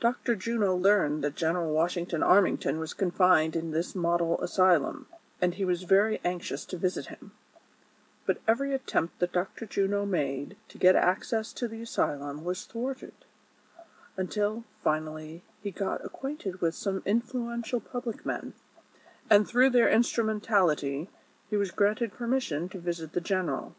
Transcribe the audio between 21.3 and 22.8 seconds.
he was granted permis sion to